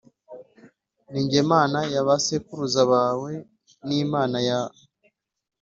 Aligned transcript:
Ni 1.11 1.21
jye 1.29 1.41
Mana 1.51 1.79
ya 1.93 2.01
ba 2.07 2.15
sekuruza 2.25 2.81
bawe 2.91 3.31
n 3.87 3.89
Imana 4.03 4.37
ya 4.49 4.59